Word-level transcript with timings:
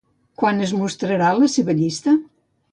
Quan 0.43 0.63
es 0.67 0.73
mostrarà 0.79 1.29
la 1.43 1.53
seva 1.59 1.79
llista? 1.85 2.19